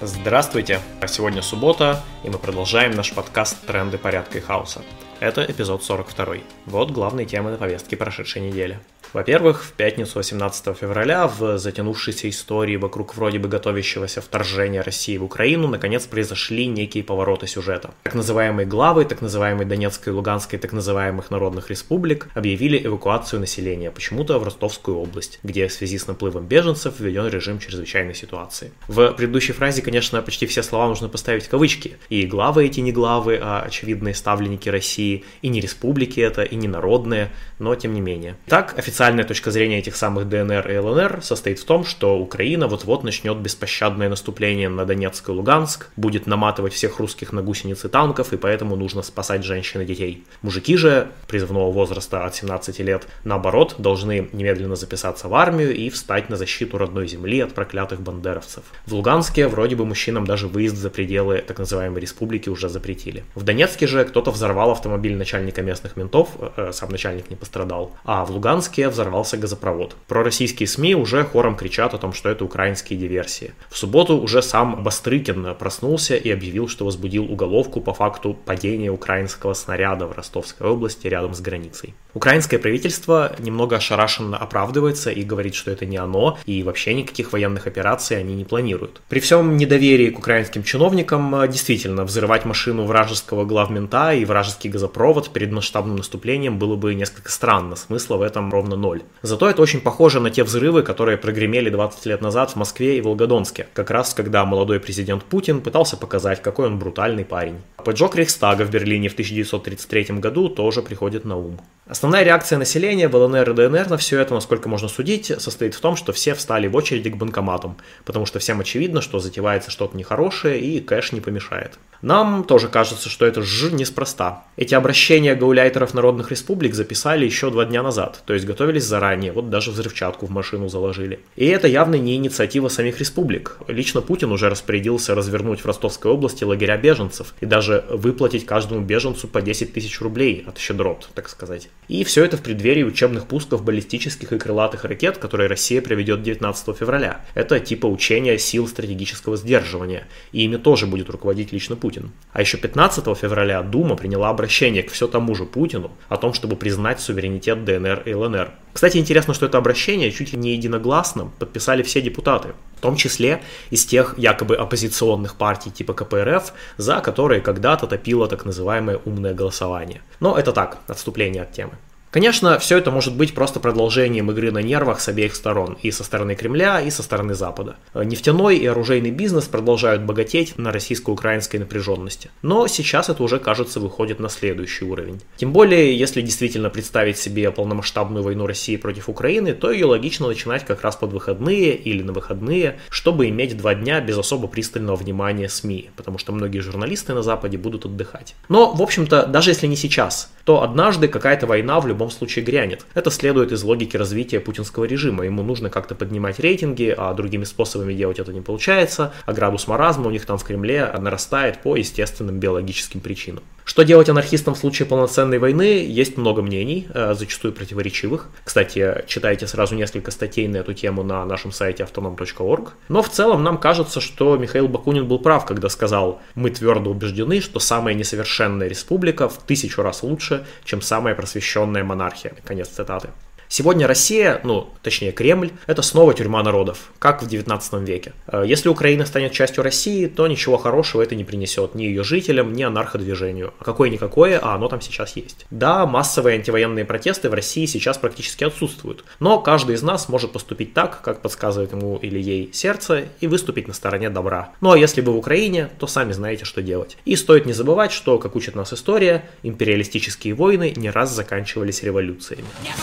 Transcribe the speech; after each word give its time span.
Здравствуйте! 0.00 0.80
Сегодня 1.06 1.40
суббота, 1.40 2.02
и 2.24 2.28
мы 2.28 2.38
продолжаем 2.38 2.92
наш 2.92 3.12
подкаст 3.12 3.64
«Тренды 3.64 3.96
порядка 3.96 4.38
и 4.38 4.40
хаоса». 4.40 4.82
Это 5.20 5.44
эпизод 5.44 5.84
42. 5.84 6.38
Вот 6.66 6.90
главные 6.90 7.26
темы 7.26 7.52
на 7.52 7.56
повестке 7.56 7.96
прошедшей 7.96 8.42
недели. 8.42 8.80
Во-первых, 9.14 9.62
в 9.62 9.72
пятницу 9.74 10.18
18 10.18 10.76
февраля 10.76 11.28
в 11.28 11.56
затянувшейся 11.56 12.28
истории 12.28 12.74
вокруг 12.74 13.14
вроде 13.14 13.38
бы 13.38 13.48
готовящегося 13.48 14.20
вторжения 14.20 14.82
России 14.82 15.16
в 15.16 15.22
Украину 15.22 15.68
наконец 15.68 16.04
произошли 16.04 16.66
некие 16.66 17.04
повороты 17.04 17.46
сюжета. 17.46 17.94
Так 18.02 18.16
называемые 18.16 18.66
главы, 18.66 19.04
так 19.04 19.22
называемой 19.22 19.66
Донецкой 19.66 20.12
и 20.12 20.16
Луганской, 20.16 20.58
так 20.58 20.72
называемых 20.72 21.30
народных 21.30 21.70
республик 21.70 22.26
объявили 22.34 22.84
эвакуацию 22.84 23.38
населения 23.38 23.92
почему-то 23.92 24.40
в 24.40 24.42
Ростовскую 24.42 24.98
область, 24.98 25.38
где 25.44 25.68
в 25.68 25.72
связи 25.72 25.96
с 25.96 26.08
наплывом 26.08 26.46
беженцев 26.46 26.98
введен 26.98 27.28
режим 27.28 27.60
чрезвычайной 27.60 28.16
ситуации. 28.16 28.72
В 28.88 29.12
предыдущей 29.12 29.52
фразе, 29.52 29.80
конечно, 29.82 30.20
почти 30.22 30.46
все 30.46 30.64
слова 30.64 30.88
нужно 30.88 31.08
поставить 31.08 31.44
в 31.44 31.48
кавычки. 31.48 31.98
И 32.08 32.26
главы 32.26 32.66
эти 32.66 32.80
не 32.80 32.90
главы, 32.90 33.38
а 33.40 33.62
очевидные 33.62 34.14
ставленники 34.14 34.68
России, 34.68 35.24
и 35.40 35.46
не 35.46 35.60
республики 35.60 36.18
это, 36.18 36.42
и 36.42 36.56
не 36.56 36.66
народные, 36.66 37.30
но 37.60 37.76
тем 37.76 37.94
не 37.94 38.00
менее. 38.00 38.36
Так, 38.48 38.76
официально 38.76 39.03
официальная 39.04 39.24
точка 39.24 39.50
зрения 39.50 39.80
этих 39.80 39.96
самых 39.96 40.30
ДНР 40.30 40.70
и 40.70 40.78
ЛНР 40.78 41.18
состоит 41.22 41.58
в 41.58 41.64
том, 41.66 41.84
что 41.84 42.18
Украина 42.18 42.68
вот-вот 42.68 43.04
начнет 43.04 43.36
беспощадное 43.36 44.08
наступление 44.08 44.70
на 44.70 44.86
Донецк 44.86 45.28
и 45.28 45.32
Луганск, 45.32 45.88
будет 45.96 46.26
наматывать 46.26 46.72
всех 46.72 47.00
русских 47.00 47.34
на 47.34 47.42
гусеницы 47.42 47.90
танков, 47.90 48.32
и 48.32 48.38
поэтому 48.38 48.76
нужно 48.76 49.02
спасать 49.02 49.44
женщин 49.44 49.82
и 49.82 49.84
детей. 49.84 50.24
Мужики 50.40 50.78
же 50.78 51.08
призывного 51.28 51.70
возраста 51.70 52.24
от 52.24 52.34
17 52.34 52.78
лет, 52.78 53.06
наоборот, 53.24 53.74
должны 53.76 54.30
немедленно 54.32 54.74
записаться 54.74 55.28
в 55.28 55.34
армию 55.34 55.76
и 55.76 55.90
встать 55.90 56.30
на 56.30 56.36
защиту 56.36 56.78
родной 56.78 57.06
земли 57.06 57.40
от 57.40 57.52
проклятых 57.52 58.00
бандеровцев. 58.00 58.64
В 58.86 58.94
Луганске 58.94 59.48
вроде 59.48 59.76
бы 59.76 59.84
мужчинам 59.84 60.26
даже 60.26 60.48
выезд 60.48 60.76
за 60.76 60.88
пределы 60.88 61.44
так 61.46 61.58
называемой 61.58 62.00
республики 62.00 62.48
уже 62.48 62.70
запретили. 62.70 63.24
В 63.34 63.42
Донецке 63.42 63.86
же 63.86 64.02
кто-то 64.06 64.30
взорвал 64.30 64.70
автомобиль 64.70 65.14
начальника 65.14 65.60
местных 65.60 65.96
ментов, 65.96 66.30
э, 66.56 66.70
сам 66.72 66.88
начальник 66.88 67.28
не 67.28 67.36
пострадал, 67.36 67.92
а 68.04 68.24
в 68.24 68.30
Луганске 68.30 68.93
взорвался 68.94 69.36
газопровод. 69.36 69.96
Пророссийские 70.08 70.66
СМИ 70.66 70.94
уже 70.94 71.24
хором 71.24 71.56
кричат 71.56 71.92
о 71.92 71.98
том, 71.98 72.12
что 72.12 72.30
это 72.30 72.44
украинские 72.44 72.98
диверсии. 72.98 73.52
В 73.68 73.76
субботу 73.76 74.16
уже 74.16 74.40
сам 74.42 74.82
Бастрыкин 74.82 75.54
проснулся 75.56 76.16
и 76.16 76.30
объявил, 76.30 76.68
что 76.68 76.86
возбудил 76.86 77.30
уголовку 77.30 77.80
по 77.80 77.92
факту 77.92 78.34
падения 78.34 78.90
украинского 78.90 79.54
снаряда 79.54 80.06
в 80.06 80.12
Ростовской 80.12 80.68
области 80.68 81.06
рядом 81.06 81.34
с 81.34 81.40
границей. 81.40 81.94
Украинское 82.14 82.60
правительство 82.60 83.34
немного 83.40 83.76
ошарашенно 83.76 84.36
оправдывается 84.36 85.10
и 85.10 85.24
говорит, 85.24 85.56
что 85.56 85.72
это 85.72 85.84
не 85.84 85.96
оно, 85.96 86.38
и 86.46 86.62
вообще 86.62 86.94
никаких 86.94 87.32
военных 87.32 87.66
операций 87.66 88.16
они 88.16 88.34
не 88.34 88.44
планируют. 88.44 89.00
При 89.08 89.18
всем 89.18 89.56
недоверии 89.56 90.10
к 90.10 90.18
украинским 90.20 90.62
чиновникам, 90.62 91.34
э, 91.34 91.48
действительно, 91.48 92.04
взрывать 92.04 92.44
машину 92.44 92.84
вражеского 92.84 93.44
главмента 93.44 94.14
и 94.14 94.24
вражеский 94.24 94.70
газопровод 94.70 95.32
перед 95.32 95.50
масштабным 95.50 95.96
наступлением 95.96 96.58
было 96.58 96.76
бы 96.76 96.94
несколько 96.94 97.32
странно, 97.32 97.74
смысла 97.74 98.16
в 98.16 98.22
этом 98.22 98.50
ровно 98.52 98.73
ноль. 98.76 99.02
Зато 99.22 99.48
это 99.48 99.62
очень 99.62 99.80
похоже 99.80 100.20
на 100.20 100.30
те 100.30 100.44
взрывы, 100.44 100.82
которые 100.82 101.16
прогремели 101.16 101.70
20 101.70 102.06
лет 102.06 102.20
назад 102.20 102.50
в 102.50 102.56
Москве 102.56 102.98
и 102.98 103.00
Волгодонске, 103.00 103.66
как 103.72 103.90
раз 103.90 104.14
когда 104.14 104.44
молодой 104.44 104.80
президент 104.80 105.24
Путин 105.24 105.60
пытался 105.60 105.96
показать, 105.96 106.42
какой 106.42 106.66
он 106.66 106.78
брутальный 106.78 107.24
парень. 107.24 107.56
Поджог 107.76 108.16
Рейхстага 108.16 108.64
в 108.64 108.70
Берлине 108.70 109.08
в 109.08 109.12
1933 109.12 110.18
году 110.18 110.48
тоже 110.48 110.82
приходит 110.82 111.24
на 111.24 111.36
ум. 111.36 111.60
Основная 111.94 112.24
реакция 112.24 112.58
населения 112.58 113.06
в 113.06 113.14
ЛНР 113.14 113.50
и 113.50 113.54
ДНР 113.54 113.88
на 113.88 113.96
все 113.96 114.18
это, 114.18 114.34
насколько 114.34 114.68
можно 114.68 114.88
судить, 114.88 115.26
состоит 115.38 115.74
в 115.74 115.80
том, 115.80 115.94
что 115.94 116.12
все 116.12 116.34
встали 116.34 116.66
в 116.66 116.74
очереди 116.74 117.08
к 117.08 117.16
банкоматам, 117.16 117.76
потому 118.04 118.26
что 118.26 118.40
всем 118.40 118.58
очевидно, 118.58 119.00
что 119.00 119.20
затевается 119.20 119.70
что-то 119.70 119.96
нехорошее 119.96 120.60
и 120.60 120.80
кэш 120.80 121.12
не 121.12 121.20
помешает. 121.20 121.78
Нам 122.02 122.44
тоже 122.44 122.68
кажется, 122.68 123.08
что 123.08 123.24
это 123.24 123.42
ж 123.42 123.70
неспроста. 123.70 124.42
Эти 124.56 124.74
обращения 124.74 125.36
гауляйтеров 125.36 125.94
народных 125.94 126.32
республик 126.32 126.74
записали 126.74 127.24
еще 127.24 127.48
два 127.50 127.64
дня 127.64 127.82
назад, 127.82 128.24
то 128.26 128.34
есть 128.34 128.44
готовились 128.44 128.84
заранее, 128.84 129.30
вот 129.30 129.48
даже 129.48 129.70
взрывчатку 129.70 130.26
в 130.26 130.30
машину 130.30 130.68
заложили. 130.68 131.20
И 131.36 131.46
это 131.46 131.68
явно 131.68 131.94
не 131.94 132.16
инициатива 132.16 132.68
самих 132.68 132.98
республик. 132.98 133.56
Лично 133.68 134.00
Путин 134.02 134.32
уже 134.32 134.50
распорядился 134.50 135.14
развернуть 135.14 135.60
в 135.60 135.66
Ростовской 135.66 136.10
области 136.10 136.42
лагеря 136.42 136.76
беженцев 136.76 137.34
и 137.40 137.46
даже 137.46 137.84
выплатить 137.88 138.44
каждому 138.44 138.80
беженцу 138.80 139.28
по 139.28 139.40
10 139.40 139.72
тысяч 139.72 140.00
рублей 140.00 140.44
от 140.46 140.58
щедрот, 140.58 141.08
так 141.14 141.28
сказать. 141.28 141.68
И 141.88 142.04
все 142.04 142.24
это 142.24 142.36
в 142.36 142.42
преддверии 142.42 142.82
учебных 142.82 143.26
пусков 143.26 143.64
баллистических 143.64 144.32
и 144.32 144.38
крылатых 144.38 144.84
ракет, 144.84 145.18
которые 145.18 145.48
Россия 145.48 145.82
проведет 145.82 146.22
19 146.22 146.76
февраля. 146.76 147.24
Это 147.34 147.60
типа 147.60 147.86
учения 147.86 148.38
сил 148.38 148.66
стратегического 148.66 149.36
сдерживания. 149.36 150.06
И 150.32 150.44
ими 150.44 150.56
тоже 150.56 150.86
будет 150.86 151.10
руководить 151.10 151.52
лично 151.52 151.76
Путин. 151.76 152.12
А 152.32 152.40
еще 152.40 152.56
15 152.56 153.04
февраля 153.16 153.62
Дума 153.62 153.96
приняла 153.96 154.30
обращение 154.30 154.82
к 154.82 154.90
все 154.90 155.06
тому 155.06 155.34
же 155.34 155.44
Путину 155.44 155.92
о 156.08 156.16
том, 156.16 156.32
чтобы 156.32 156.56
признать 156.56 157.00
суверенитет 157.00 157.64
ДНР 157.64 158.02
и 158.06 158.14
ЛНР. 158.14 158.52
Кстати, 158.72 158.98
интересно, 158.98 159.34
что 159.34 159.46
это 159.46 159.58
обращение 159.58 160.10
чуть 160.10 160.32
ли 160.32 160.38
не 160.38 160.52
единогласно 160.52 161.30
подписали 161.38 161.82
все 161.82 162.00
депутаты, 162.00 162.54
том 162.84 162.96
числе 162.96 163.40
из 163.70 163.86
тех 163.86 164.14
якобы 164.18 164.56
оппозиционных 164.56 165.36
партий 165.36 165.70
типа 165.70 165.94
КПРФ, 165.94 166.52
за 166.76 167.00
которые 167.00 167.40
когда-то 167.40 167.86
топило 167.86 168.28
так 168.28 168.44
называемое 168.44 168.98
умное 169.06 169.32
голосование. 169.32 170.02
Но 170.20 170.36
это 170.38 170.52
так, 170.52 170.78
отступление 170.86 171.42
от 171.42 171.52
темы. 171.52 171.72
Конечно, 172.14 172.60
все 172.60 172.78
это 172.78 172.92
может 172.92 173.16
быть 173.16 173.34
просто 173.34 173.58
продолжением 173.58 174.30
игры 174.30 174.52
на 174.52 174.60
нервах 174.62 175.00
с 175.00 175.08
обеих 175.08 175.34
сторон, 175.34 175.76
и 175.82 175.90
со 175.90 176.04
стороны 176.04 176.36
Кремля, 176.36 176.80
и 176.80 176.88
со 176.88 177.02
стороны 177.02 177.34
Запада. 177.34 177.74
Нефтяной 177.92 178.56
и 178.56 178.66
оружейный 178.66 179.10
бизнес 179.10 179.46
продолжают 179.46 180.02
богатеть 180.02 180.56
на 180.56 180.70
российско-украинской 180.70 181.56
напряженности. 181.56 182.30
Но 182.40 182.68
сейчас 182.68 183.08
это 183.08 183.20
уже, 183.20 183.40
кажется, 183.40 183.80
выходит 183.80 184.20
на 184.20 184.28
следующий 184.28 184.84
уровень. 184.84 185.22
Тем 185.36 185.52
более, 185.52 185.98
если 185.98 186.20
действительно 186.20 186.70
представить 186.70 187.18
себе 187.18 187.50
полномасштабную 187.50 188.22
войну 188.22 188.46
России 188.46 188.76
против 188.76 189.08
Украины, 189.08 189.52
то 189.52 189.72
ее 189.72 189.86
логично 189.86 190.28
начинать 190.28 190.64
как 190.64 190.82
раз 190.82 190.94
под 190.94 191.12
выходные 191.12 191.74
или 191.74 192.04
на 192.04 192.12
выходные, 192.12 192.78
чтобы 192.90 193.28
иметь 193.28 193.56
два 193.56 193.74
дня 193.74 194.00
без 194.00 194.16
особо 194.16 194.46
пристального 194.46 194.94
внимания 194.94 195.48
СМИ, 195.48 195.90
потому 195.96 196.18
что 196.18 196.30
многие 196.30 196.60
журналисты 196.60 197.12
на 197.12 197.24
Западе 197.24 197.58
будут 197.58 197.86
отдыхать. 197.86 198.36
Но, 198.48 198.72
в 198.72 198.82
общем-то, 198.82 199.26
даже 199.26 199.50
если 199.50 199.66
не 199.66 199.74
сейчас, 199.74 200.30
то 200.44 200.62
однажды 200.62 201.08
какая-то 201.08 201.46
война 201.46 201.80
в 201.80 201.86
любом 201.86 202.10
случае 202.10 202.44
грянет. 202.44 202.86
Это 202.94 203.10
следует 203.10 203.52
из 203.52 203.62
логики 203.62 203.96
развития 203.96 204.40
путинского 204.40 204.84
режима. 204.84 205.24
Ему 205.24 205.42
нужно 205.42 205.70
как-то 205.70 205.94
поднимать 205.94 206.38
рейтинги, 206.38 206.94
а 206.96 207.14
другими 207.14 207.44
способами 207.44 207.94
делать 207.94 208.18
это 208.18 208.32
не 208.32 208.40
получается, 208.40 209.12
а 209.26 209.32
градус 209.32 209.66
маразма 209.66 210.08
у 210.08 210.10
них 210.10 210.26
там 210.26 210.38
в 210.38 210.44
Кремле 210.44 210.92
нарастает 210.98 211.62
по 211.62 211.76
естественным 211.76 212.38
биологическим 212.38 213.00
причинам. 213.00 213.42
Что 213.64 213.82
делать 213.82 214.08
анархистам 214.08 214.54
в 214.54 214.58
случае 214.58 214.86
полноценной 214.86 215.38
войны, 215.38 215.84
есть 215.88 216.18
много 216.18 216.42
мнений, 216.42 216.86
э, 216.92 217.14
зачастую 217.14 217.54
противоречивых. 217.54 218.28
Кстати, 218.44 219.04
читайте 219.06 219.46
сразу 219.46 219.74
несколько 219.74 220.10
статей 220.10 220.46
на 220.48 220.58
эту 220.58 220.74
тему 220.74 221.02
на 221.02 221.24
нашем 221.24 221.50
сайте 221.50 221.82
autonom.org. 221.82 222.72
Но 222.88 223.02
в 223.02 223.08
целом 223.08 223.42
нам 223.42 223.58
кажется, 223.58 224.00
что 224.00 224.36
Михаил 224.36 224.68
Бакунин 224.68 225.08
был 225.08 225.18
прав, 225.18 225.46
когда 225.46 225.70
сказал, 225.70 226.20
мы 226.34 226.50
твердо 226.50 226.90
убеждены, 226.90 227.40
что 227.40 227.58
самая 227.58 227.94
несовершенная 227.94 228.68
республика 228.68 229.28
в 229.28 229.38
тысячу 229.38 229.82
раз 229.82 230.02
лучше, 230.02 230.46
чем 230.64 230.82
самая 230.82 231.14
просвещенная 231.14 231.84
монархия. 231.84 232.34
Конец 232.44 232.68
цитаты. 232.68 233.08
Сегодня 233.56 233.86
Россия, 233.86 234.40
ну, 234.42 234.66
точнее 234.82 235.12
Кремль, 235.12 235.52
это 235.68 235.80
снова 235.80 236.12
тюрьма 236.12 236.42
народов, 236.42 236.90
как 236.98 237.22
в 237.22 237.28
19 237.28 237.88
веке. 237.88 238.12
Э, 238.26 238.42
если 238.44 238.68
Украина 238.68 239.06
станет 239.06 239.30
частью 239.30 239.62
России, 239.62 240.08
то 240.08 240.26
ничего 240.26 240.56
хорошего 240.56 241.02
это 241.02 241.14
не 241.14 241.22
принесет 241.22 241.76
ни 241.76 241.84
ее 241.84 242.02
жителям, 242.02 242.52
ни 242.52 242.64
анарходвижению. 242.64 243.54
Какое-никакое, 243.60 244.40
а 244.42 244.56
оно 244.56 244.66
там 244.66 244.80
сейчас 244.80 245.14
есть. 245.14 245.46
Да, 245.52 245.86
массовые 245.86 246.34
антивоенные 246.34 246.84
протесты 246.84 247.30
в 247.30 247.34
России 247.34 247.64
сейчас 247.66 247.96
практически 247.96 248.42
отсутствуют, 248.42 249.04
но 249.20 249.38
каждый 249.38 249.76
из 249.76 249.84
нас 249.84 250.08
может 250.08 250.32
поступить 250.32 250.74
так, 250.74 251.00
как 251.00 251.22
подсказывает 251.22 251.70
ему 251.70 251.96
или 251.98 252.20
ей 252.20 252.50
сердце, 252.52 253.04
и 253.20 253.28
выступить 253.28 253.68
на 253.68 253.74
стороне 253.74 254.10
добра. 254.10 254.50
Ну 254.60 254.72
а 254.72 254.78
если 254.78 255.00
вы 255.00 255.12
в 255.12 255.16
Украине, 255.16 255.70
то 255.78 255.86
сами 255.86 256.10
знаете, 256.10 256.44
что 256.44 256.60
делать. 256.60 256.96
И 257.04 257.14
стоит 257.14 257.46
не 257.46 257.52
забывать, 257.52 257.92
что, 257.92 258.18
как 258.18 258.34
учит 258.34 258.56
нас 258.56 258.72
история, 258.72 259.24
империалистические 259.44 260.34
войны 260.34 260.72
не 260.74 260.90
раз 260.90 261.12
заканчивались 261.12 261.84
революциями. 261.84 262.46
Нет, 262.64 262.74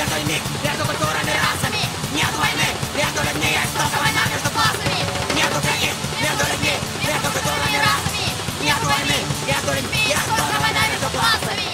Каждый 0.00 0.24
миг 0.24 0.40
между 0.64 0.86
культурами 0.86 1.28
расами 1.28 1.84
Нет 2.14 2.32
войны 2.38 2.68
между 2.96 3.20
людьми, 3.20 3.52
есть 3.52 3.74
только 3.76 4.00
война 4.00 4.22
между 4.32 4.48
классами. 4.48 4.96
Нет 5.36 5.50
границ 5.50 5.94
между 6.16 6.44
людьми, 6.50 6.72
между 7.04 7.28
культурами 7.28 7.76
расами 7.76 8.24
Нет 8.64 8.80
войны 8.80 9.18
между 9.46 9.72
людьми, 9.76 10.00
есть 10.08 10.24
только 10.24 10.56
война 10.58 10.80
между 10.88 11.06
классами. 11.12 11.68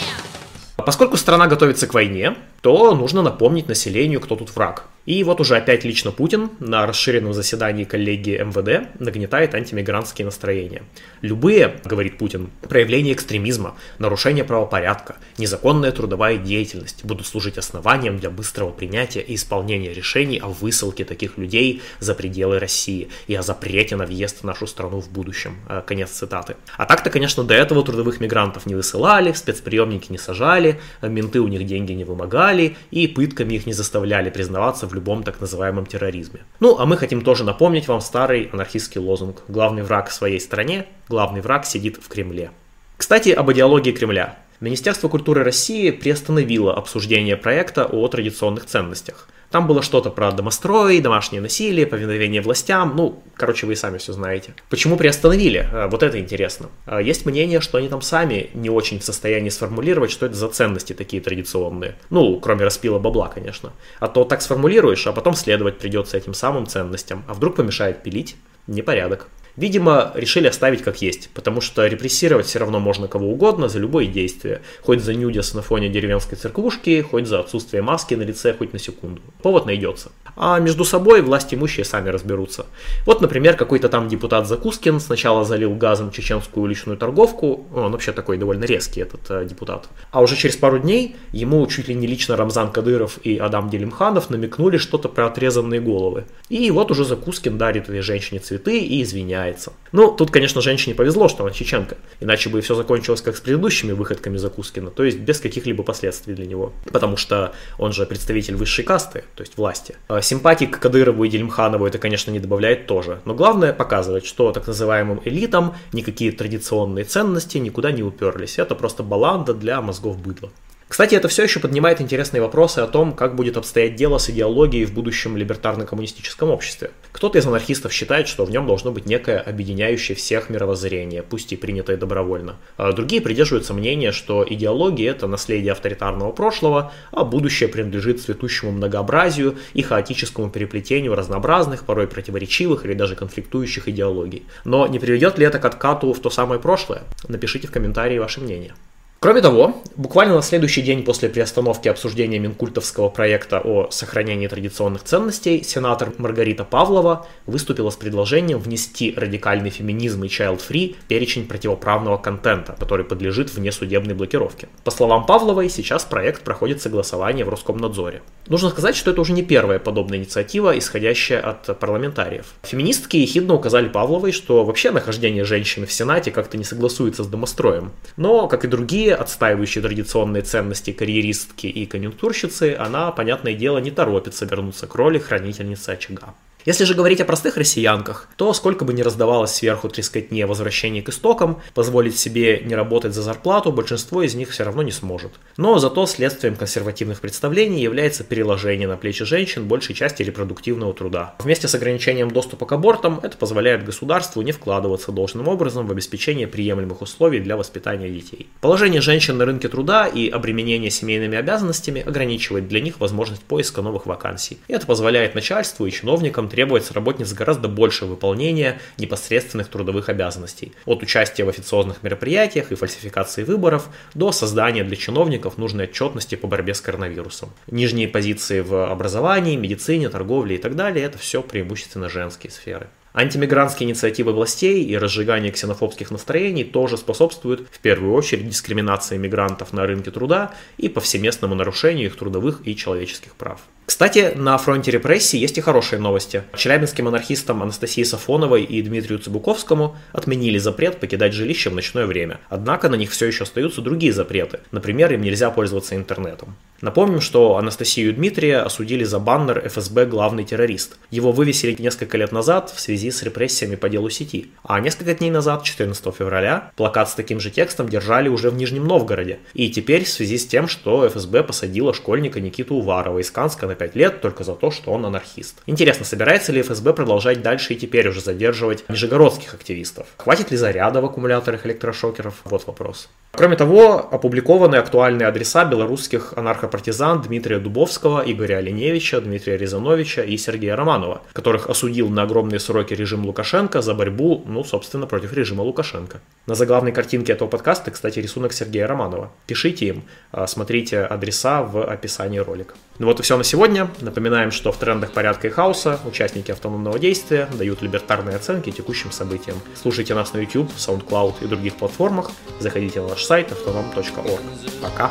Поскольку 0.74 1.16
страна 1.16 1.46
готовится 1.46 1.86
к 1.86 1.94
войне, 1.94 2.34
то 2.66 2.96
нужно 2.96 3.22
напомнить 3.22 3.68
населению, 3.68 4.20
кто 4.20 4.34
тут 4.34 4.50
враг. 4.56 4.86
И 5.04 5.22
вот 5.22 5.40
уже 5.40 5.56
опять 5.56 5.84
лично 5.84 6.10
Путин 6.10 6.50
на 6.58 6.84
расширенном 6.84 7.32
заседании 7.32 7.84
коллегии 7.84 8.42
МВД 8.42 9.00
нагнетает 9.00 9.54
антимигрантские 9.54 10.24
настроения. 10.24 10.82
Любые, 11.22 11.76
говорит 11.84 12.18
Путин, 12.18 12.50
проявления 12.68 13.12
экстремизма, 13.12 13.76
нарушение 14.00 14.42
правопорядка, 14.42 15.14
незаконная 15.38 15.92
трудовая 15.92 16.38
деятельность 16.38 17.04
будут 17.04 17.28
служить 17.28 17.56
основанием 17.56 18.18
для 18.18 18.30
быстрого 18.30 18.72
принятия 18.72 19.20
и 19.20 19.36
исполнения 19.36 19.92
решений 19.92 20.40
о 20.42 20.48
высылке 20.48 21.04
таких 21.04 21.38
людей 21.38 21.82
за 22.00 22.16
пределы 22.16 22.58
России 22.58 23.08
и 23.28 23.36
о 23.36 23.42
запрете 23.42 23.94
на 23.94 24.06
въезд 24.06 24.40
в 24.40 24.44
нашу 24.44 24.66
страну 24.66 25.00
в 25.00 25.08
будущем. 25.08 25.56
Э, 25.68 25.82
конец 25.86 26.10
цитаты. 26.10 26.56
А 26.76 26.84
так-то, 26.84 27.10
конечно, 27.10 27.44
до 27.44 27.54
этого 27.54 27.84
трудовых 27.84 28.18
мигрантов 28.18 28.66
не 28.66 28.74
высылали, 28.74 29.30
спецприемники 29.32 30.10
не 30.10 30.18
сажали, 30.18 30.80
менты 31.00 31.38
у 31.38 31.46
них 31.46 31.64
деньги 31.64 31.92
не 31.92 32.02
вымогали 32.02 32.55
и 32.90 33.08
пытками 33.08 33.54
их 33.54 33.66
не 33.66 33.72
заставляли 33.72 34.30
признаваться 34.30 34.86
в 34.86 34.94
любом 34.94 35.22
так 35.22 35.40
называемом 35.40 35.86
терроризме. 35.86 36.40
Ну, 36.60 36.78
а 36.78 36.86
мы 36.86 36.96
хотим 36.96 37.22
тоже 37.22 37.44
напомнить 37.44 37.88
вам 37.88 38.00
старый 38.00 38.50
анархистский 38.52 39.00
лозунг 39.00 39.42
«Главный 39.48 39.82
враг 39.82 40.08
в 40.08 40.12
своей 40.12 40.40
стране, 40.40 40.86
главный 41.08 41.40
враг 41.40 41.66
сидит 41.66 41.98
в 42.02 42.08
Кремле». 42.08 42.50
Кстати, 42.96 43.30
об 43.30 43.50
идеологии 43.52 43.92
Кремля. 43.92 44.38
Министерство 44.60 45.08
культуры 45.08 45.44
России 45.44 45.90
приостановило 45.90 46.74
обсуждение 46.74 47.36
проекта 47.36 47.84
о 47.84 48.08
традиционных 48.08 48.66
ценностях. 48.66 49.28
Там 49.50 49.66
было 49.66 49.82
что-то 49.82 50.10
про 50.10 50.32
домострой, 50.32 51.00
домашнее 51.00 51.40
насилие, 51.40 51.86
повиновение 51.86 52.40
властям. 52.40 52.94
Ну, 52.96 53.22
короче, 53.34 53.66
вы 53.66 53.76
сами 53.76 53.98
все 53.98 54.12
знаете. 54.12 54.54
Почему 54.70 54.96
приостановили? 54.96 55.68
Э, 55.72 55.86
вот 55.88 56.02
это 56.02 56.18
интересно. 56.18 56.68
Э, 56.86 57.00
есть 57.02 57.26
мнение, 57.26 57.60
что 57.60 57.78
они 57.78 57.88
там 57.88 58.02
сами 58.02 58.50
не 58.54 58.70
очень 58.70 58.98
в 58.98 59.04
состоянии 59.04 59.50
сформулировать, 59.50 60.10
что 60.10 60.26
это 60.26 60.34
за 60.34 60.48
ценности 60.48 60.94
такие 60.94 61.22
традиционные. 61.22 61.96
Ну, 62.10 62.40
кроме 62.40 62.64
распила 62.64 62.98
бабла, 62.98 63.28
конечно. 63.28 63.72
А 64.00 64.08
то 64.08 64.24
так 64.24 64.42
сформулируешь, 64.42 65.06
а 65.06 65.12
потом 65.12 65.34
следовать 65.34 65.78
придется 65.78 66.16
этим 66.16 66.34
самым 66.34 66.66
ценностям. 66.66 67.24
А 67.28 67.34
вдруг 67.34 67.56
помешает 67.56 68.02
пилить? 68.02 68.36
Непорядок. 68.66 69.28
Видимо, 69.56 70.12
решили 70.14 70.48
оставить 70.48 70.82
как 70.82 71.00
есть, 71.00 71.30
потому 71.32 71.60
что 71.60 71.86
репрессировать 71.86 72.46
все 72.46 72.58
равно 72.58 72.78
можно 72.78 73.08
кого 73.08 73.30
угодно 73.30 73.68
за 73.68 73.78
любое 73.78 74.06
действие, 74.06 74.60
хоть 74.82 75.02
за 75.02 75.14
нюдис 75.14 75.54
на 75.54 75.62
фоне 75.62 75.88
деревенской 75.88 76.36
церквушки, 76.36 77.00
хоть 77.00 77.26
за 77.26 77.40
отсутствие 77.40 77.82
маски 77.82 78.14
на 78.14 78.22
лице, 78.22 78.52
хоть 78.52 78.72
на 78.72 78.78
секунду. 78.78 79.22
Повод 79.42 79.66
найдется. 79.66 80.12
А 80.36 80.58
между 80.60 80.84
собой 80.84 81.22
власть 81.22 81.52
имущие 81.54 81.84
сами 81.84 82.10
разберутся. 82.10 82.66
Вот, 83.06 83.20
например, 83.20 83.56
какой-то 83.56 83.88
там 83.88 84.08
депутат 84.08 84.46
Закускин 84.46 85.00
сначала 85.00 85.44
залил 85.44 85.74
газом 85.74 86.10
чеченскую 86.10 86.64
уличную 86.64 86.98
торговку, 86.98 87.66
он 87.74 87.92
вообще 87.92 88.12
такой 88.12 88.36
довольно 88.36 88.64
резкий 88.64 89.00
этот 89.00 89.30
э, 89.30 89.46
депутат, 89.46 89.88
а 90.10 90.20
уже 90.20 90.36
через 90.36 90.56
пару 90.56 90.78
дней 90.78 91.16
ему 91.32 91.66
чуть 91.66 91.88
ли 91.88 91.94
не 91.94 92.06
лично 92.06 92.36
Рамзан 92.36 92.70
Кадыров 92.70 93.18
и 93.22 93.38
Адам 93.38 93.70
Делимханов 93.70 94.30
намекнули 94.30 94.76
что-то 94.76 95.08
про 95.08 95.26
отрезанные 95.26 95.80
головы. 95.80 96.24
И 96.48 96.70
вот 96.70 96.90
уже 96.90 97.04
Закускин 97.04 97.58
дарит 97.58 97.88
этой 97.88 98.00
женщине 98.00 98.40
цветы 98.40 98.78
и 98.78 99.02
извиняется. 99.02 99.72
Ну, 99.92 100.10
тут, 100.10 100.30
конечно, 100.30 100.60
женщине 100.60 100.94
повезло, 100.94 101.28
что 101.28 101.44
она 101.44 101.52
чеченка, 101.52 101.96
иначе 102.20 102.50
бы 102.50 102.60
все 102.60 102.74
закончилось 102.74 103.22
как 103.22 103.36
с 103.36 103.40
предыдущими 103.40 103.92
выходками 103.92 104.36
Закускина, 104.36 104.90
то 104.90 105.04
есть 105.04 105.18
без 105.18 105.40
каких-либо 105.40 105.82
последствий 105.82 106.34
для 106.34 106.46
него, 106.46 106.72
потому 106.92 107.16
что 107.16 107.52
он 107.78 107.92
же 107.92 108.04
представитель 108.04 108.56
высшей 108.56 108.84
касты, 108.84 109.24
то 109.34 109.42
есть 109.42 109.56
власти. 109.56 109.96
Симпатии 110.26 110.64
к 110.64 110.80
Кадырову 110.80 111.22
и 111.22 111.28
Дельмханову 111.28 111.86
это, 111.86 111.98
конечно, 111.98 112.32
не 112.32 112.40
добавляет 112.40 112.88
тоже, 112.88 113.20
но 113.24 113.34
главное 113.34 113.72
показывать, 113.72 114.26
что 114.26 114.50
так 114.50 114.66
называемым 114.66 115.20
элитам 115.24 115.74
никакие 115.92 116.32
традиционные 116.32 117.04
ценности 117.04 117.58
никуда 117.58 117.92
не 117.92 118.02
уперлись, 118.02 118.58
это 118.58 118.74
просто 118.74 119.04
баланда 119.04 119.54
для 119.54 119.80
мозгов 119.80 120.18
быдла. 120.18 120.50
Кстати, 120.88 121.16
это 121.16 121.26
все 121.26 121.42
еще 121.42 121.58
поднимает 121.58 122.00
интересные 122.00 122.40
вопросы 122.40 122.78
о 122.78 122.86
том, 122.86 123.12
как 123.12 123.34
будет 123.34 123.56
обстоять 123.56 123.96
дело 123.96 124.18
с 124.18 124.30
идеологией 124.30 124.84
в 124.84 124.94
будущем 124.94 125.36
либертарно-коммунистическом 125.36 126.48
обществе. 126.50 126.92
Кто-то 127.10 127.38
из 127.38 127.46
анархистов 127.46 127.92
считает, 127.92 128.28
что 128.28 128.44
в 128.44 128.50
нем 128.50 128.68
должно 128.68 128.92
быть 128.92 129.04
некое 129.04 129.40
объединяющее 129.40 130.14
всех 130.14 130.48
мировоззрение, 130.48 131.24
пусть 131.24 131.52
и 131.52 131.56
принятое 131.56 131.96
добровольно. 131.96 132.56
А 132.76 132.92
другие 132.92 133.20
придерживаются 133.20 133.74
мнения, 133.74 134.12
что 134.12 134.46
идеология– 134.48 135.10
это 135.12 135.26
наследие 135.26 135.72
авторитарного 135.72 136.30
прошлого, 136.30 136.92
а 137.10 137.24
будущее 137.24 137.68
принадлежит 137.68 138.22
цветущему 138.22 138.70
многообразию 138.70 139.56
и 139.74 139.82
хаотическому 139.82 140.50
переплетению 140.50 141.16
разнообразных, 141.16 141.84
порой 141.84 142.06
противоречивых 142.06 142.84
или 142.84 142.94
даже 142.94 143.16
конфликтующих 143.16 143.88
идеологий. 143.88 144.44
Но 144.64 144.86
не 144.86 145.00
приведет 145.00 145.36
ли 145.36 145.46
это 145.46 145.58
к 145.58 145.64
откату 145.64 146.12
в 146.12 146.20
то 146.20 146.30
самое 146.30 146.60
прошлое? 146.60 147.02
Напишите 147.26 147.66
в 147.66 147.72
комментарии 147.72 148.18
ваше 148.18 148.40
мнение. 148.40 148.74
Кроме 149.18 149.40
того, 149.40 149.82
буквально 149.96 150.34
на 150.34 150.42
следующий 150.42 150.82
день 150.82 151.02
после 151.02 151.30
приостановки 151.30 151.88
обсуждения 151.88 152.38
Минкультовского 152.38 153.08
проекта 153.08 153.58
о 153.58 153.90
сохранении 153.90 154.46
традиционных 154.46 155.04
ценностей, 155.04 155.62
сенатор 155.64 156.12
Маргарита 156.18 156.64
Павлова 156.64 157.26
выступила 157.46 157.88
с 157.88 157.96
предложением 157.96 158.58
внести 158.58 159.14
радикальный 159.16 159.70
феминизм 159.70 160.22
и 160.24 160.28
child-free 160.28 160.96
перечень 161.08 161.48
противоправного 161.48 162.18
контента, 162.18 162.76
который 162.78 163.06
подлежит 163.06 163.52
внесудебной 163.54 164.14
блокировке. 164.14 164.68
По 164.84 164.90
словам 164.90 165.24
Павловой, 165.24 165.70
сейчас 165.70 166.04
проект 166.04 166.42
проходит 166.42 166.82
согласование 166.82 167.46
в 167.46 167.48
Роскомнадзоре. 167.48 168.20
Нужно 168.48 168.68
сказать, 168.68 168.96
что 168.96 169.12
это 169.12 169.22
уже 169.22 169.32
не 169.32 169.42
первая 169.42 169.78
подобная 169.78 170.18
инициатива, 170.18 170.78
исходящая 170.78 171.40
от 171.40 171.78
парламентариев. 171.78 172.52
Феминистки 172.64 173.16
ехидно 173.16 173.54
указали 173.54 173.88
Павловой, 173.88 174.32
что 174.32 174.62
вообще 174.62 174.90
нахождение 174.90 175.44
женщины 175.44 175.86
в 175.86 175.92
Сенате 175.92 176.30
как-то 176.30 176.58
не 176.58 176.64
согласуется 176.64 177.24
с 177.24 177.26
домостроем. 177.26 177.92
Но, 178.16 178.46
как 178.46 178.66
и 178.66 178.68
другие 178.68 179.05
другие, 179.06 179.14
отстаивающие 179.14 179.82
традиционные 179.82 180.42
ценности 180.42 180.92
карьеристки 180.92 181.66
и 181.66 181.86
конъюнктурщицы, 181.86 182.76
она, 182.78 183.12
понятное 183.12 183.54
дело, 183.54 183.78
не 183.78 183.90
торопится 183.90 184.46
вернуться 184.46 184.86
к 184.86 184.94
роли 184.96 185.18
хранительницы 185.18 185.90
очага. 185.90 186.34
Если 186.66 186.82
же 186.82 186.94
говорить 186.94 187.20
о 187.20 187.24
простых 187.24 187.56
россиянках, 187.56 188.28
то 188.34 188.52
сколько 188.52 188.84
бы 188.84 188.92
ни 188.92 189.00
раздавалось 189.02 189.52
сверху 189.52 189.88
трескотни 189.88 190.42
о 190.42 190.48
возвращении 190.48 191.00
к 191.00 191.10
истокам, 191.10 191.62
позволить 191.74 192.18
себе 192.18 192.60
не 192.64 192.74
работать 192.74 193.14
за 193.14 193.22
зарплату 193.22 193.70
большинство 193.70 194.20
из 194.24 194.34
них 194.34 194.50
все 194.50 194.64
равно 194.64 194.82
не 194.82 194.90
сможет. 194.90 195.30
Но 195.56 195.78
зато 195.78 196.04
следствием 196.06 196.56
консервативных 196.56 197.20
представлений 197.20 197.80
является 197.80 198.24
переложение 198.24 198.88
на 198.88 198.96
плечи 198.96 199.24
женщин 199.24 199.68
большей 199.68 199.94
части 199.94 200.24
репродуктивного 200.24 200.92
труда. 200.92 201.36
Вместе 201.38 201.68
с 201.68 201.74
ограничением 201.76 202.32
доступа 202.32 202.66
к 202.66 202.72
абортам 202.72 203.20
это 203.22 203.36
позволяет 203.36 203.84
государству 203.84 204.42
не 204.42 204.50
вкладываться 204.50 205.12
должным 205.12 205.46
образом 205.46 205.86
в 205.86 205.92
обеспечение 205.92 206.48
приемлемых 206.48 207.00
условий 207.00 207.38
для 207.38 207.56
воспитания 207.56 208.10
детей. 208.10 208.48
Положение 208.60 209.00
женщин 209.00 209.38
на 209.38 209.44
рынке 209.44 209.68
труда 209.68 210.08
и 210.08 210.28
обременение 210.28 210.90
семейными 210.90 211.38
обязанностями 211.38 212.02
ограничивает 212.02 212.66
для 212.66 212.80
них 212.80 212.98
возможность 212.98 213.44
поиска 213.44 213.82
новых 213.82 214.06
вакансий. 214.06 214.58
И 214.66 214.72
это 214.72 214.84
позволяет 214.84 215.36
начальству 215.36 215.86
и 215.86 215.92
чиновникам 215.92 216.48
требует 216.56 216.86
с 216.86 216.90
работниц 216.90 217.34
гораздо 217.34 217.68
больше 217.68 218.06
выполнения 218.06 218.80
непосредственных 218.96 219.68
трудовых 219.68 220.08
обязанностей. 220.08 220.72
От 220.86 221.02
участия 221.02 221.44
в 221.44 221.50
официозных 221.50 222.02
мероприятиях 222.02 222.72
и 222.72 222.74
фальсификации 222.74 223.44
выборов 223.44 223.90
до 224.14 224.32
создания 224.32 224.82
для 224.82 224.96
чиновников 224.96 225.58
нужной 225.58 225.84
отчетности 225.84 226.34
по 226.34 226.46
борьбе 226.46 226.72
с 226.72 226.80
коронавирусом. 226.80 227.50
Нижние 227.66 228.08
позиции 228.08 228.60
в 228.60 228.90
образовании, 228.90 229.54
медицине, 229.56 230.08
торговле 230.08 230.54
и 230.54 230.58
так 230.58 230.76
далее– 230.76 231.04
это 231.06 231.18
все 231.18 231.42
преимущественно 231.42 232.08
женские 232.08 232.50
сферы. 232.50 232.88
Антимигрантские 233.12 233.90
инициативы 233.90 234.32
властей 234.32 234.82
и 234.82 234.96
разжигание 234.96 235.52
ксенофобских 235.52 236.10
настроений 236.10 236.64
тоже 236.64 236.96
способствуют 236.96 237.68
в 237.70 237.80
первую 237.80 238.14
очередь 238.14 238.48
дискриминации 238.48 239.18
мигрантов 239.18 239.74
на 239.74 239.86
рынке 239.86 240.10
труда 240.10 240.54
и 240.78 240.88
повсеместному 240.88 241.54
нарушению 241.54 242.06
их 242.06 242.16
трудовых 242.16 242.66
и 242.66 242.74
человеческих 242.74 243.34
прав. 243.34 243.60
Кстати, 243.86 244.32
на 244.34 244.58
фронте 244.58 244.90
репрессий 244.90 245.38
есть 245.38 245.58
и 245.58 245.60
хорошие 245.60 246.00
новости. 246.00 246.42
Челябинским 246.56 247.06
анархистам 247.06 247.62
Анастасии 247.62 248.02
Сафоновой 248.02 248.64
и 248.64 248.82
Дмитрию 248.82 249.20
Цыбуковскому 249.20 249.96
отменили 250.12 250.58
запрет 250.58 250.98
покидать 250.98 251.32
жилище 251.32 251.70
в 251.70 251.74
ночное 251.74 252.06
время. 252.06 252.40
Однако 252.48 252.88
на 252.88 252.96
них 252.96 253.12
все 253.12 253.26
еще 253.26 253.44
остаются 253.44 253.82
другие 253.82 254.12
запреты. 254.12 254.58
Например, 254.72 255.12
им 255.12 255.22
нельзя 255.22 255.50
пользоваться 255.50 255.94
интернетом. 255.94 256.56
Напомним, 256.82 257.20
что 257.20 257.56
Анастасию 257.56 258.10
и 258.10 258.12
Дмитрия 258.12 258.58
осудили 258.58 259.04
за 259.04 259.18
баннер 259.18 259.66
ФСБ 259.66 260.04
«Главный 260.06 260.44
террорист». 260.44 260.98
Его 261.10 261.32
вывесили 261.32 261.74
несколько 261.80 262.18
лет 262.18 262.32
назад 262.32 262.70
в 262.74 262.80
связи 262.80 263.10
с 263.10 263.22
репрессиями 263.22 263.76
по 263.76 263.88
делу 263.88 264.10
сети. 264.10 264.50
А 264.62 264.78
несколько 264.80 265.14
дней 265.14 265.30
назад, 265.30 265.62
14 265.62 266.14
февраля, 266.14 266.72
плакат 266.76 267.08
с 267.08 267.14
таким 267.14 267.40
же 267.40 267.50
текстом 267.50 267.88
держали 267.88 268.28
уже 268.28 268.50
в 268.50 268.56
Нижнем 268.56 268.86
Новгороде. 268.86 269.38
И 269.54 269.70
теперь 269.70 270.04
в 270.04 270.08
связи 270.08 270.36
с 270.36 270.46
тем, 270.46 270.68
что 270.68 271.08
ФСБ 271.08 271.44
посадила 271.44 271.94
школьника 271.94 272.40
Никиту 272.40 272.74
Уварова 272.74 273.20
из 273.20 273.30
Канска 273.30 273.66
на 273.66 273.75
5 273.76 273.94
лет 273.94 274.20
только 274.20 274.42
за 274.42 274.54
то, 274.54 274.70
что 274.72 274.90
он 274.90 275.06
анархист. 275.06 275.62
Интересно, 275.66 276.04
собирается 276.04 276.52
ли 276.52 276.62
ФСБ 276.62 276.92
продолжать 276.92 277.42
дальше 277.42 277.74
и 277.74 277.76
теперь 277.76 278.08
уже 278.08 278.20
задерживать 278.20 278.88
нижегородских 278.88 279.54
активистов? 279.54 280.06
Хватит 280.16 280.50
ли 280.50 280.56
заряда 280.56 281.00
в 281.00 281.04
аккумуляторах 281.04 281.64
электрошокеров? 281.66 282.34
Вот 282.44 282.66
вопрос. 282.66 283.08
Кроме 283.36 283.56
того, 283.56 284.08
опубликованы 284.10 284.76
актуальные 284.76 285.28
адреса 285.28 285.66
белорусских 285.66 286.32
анархопартизан 286.36 287.20
Дмитрия 287.20 287.58
Дубовского, 287.58 288.22
Игоря 288.24 288.56
Оленевича, 288.56 289.20
Дмитрия 289.20 289.58
Рязановича 289.58 290.22
и 290.22 290.38
Сергея 290.38 290.74
Романова, 290.74 291.20
которых 291.34 291.68
осудил 291.68 292.08
на 292.08 292.22
огромные 292.22 292.58
сроки 292.60 292.94
режим 292.94 293.26
Лукашенко 293.26 293.82
за 293.82 293.92
борьбу, 293.92 294.42
ну, 294.46 294.64
собственно, 294.64 295.06
против 295.06 295.34
режима 295.34 295.60
Лукашенко. 295.60 296.20
На 296.46 296.54
заглавной 296.54 296.92
картинке 296.92 297.32
этого 297.32 297.48
подкаста, 297.48 297.90
кстати, 297.90 298.20
рисунок 298.20 298.54
Сергея 298.54 298.86
Романова. 298.86 299.30
Пишите 299.46 299.86
им, 299.86 300.04
а, 300.32 300.46
смотрите 300.46 301.00
адреса 301.00 301.62
в 301.62 301.84
описании 301.84 302.38
ролика. 302.38 302.74
Ну 302.98 303.06
вот 303.06 303.20
и 303.20 303.22
все 303.22 303.36
на 303.36 303.44
сегодня. 303.44 303.90
Напоминаем, 304.00 304.50
что 304.50 304.72
в 304.72 304.78
трендах 304.78 305.12
порядка 305.12 305.48
и 305.48 305.50
хаоса 305.50 306.00
участники 306.06 306.50
автономного 306.50 306.98
действия 306.98 307.48
дают 307.52 307.82
либертарные 307.82 308.36
оценки 308.36 308.70
текущим 308.70 309.12
событиям. 309.12 309.58
Слушайте 309.74 310.14
нас 310.14 310.32
на 310.32 310.38
YouTube, 310.38 310.70
SoundCloud 310.76 311.34
и 311.42 311.46
других 311.46 311.76
платформах. 311.76 312.30
Заходите 312.60 313.00
на 313.00 313.08
наш 313.08 313.24
сайт 313.24 313.52
autonom.org. 313.52 314.40
Пока! 314.82 315.10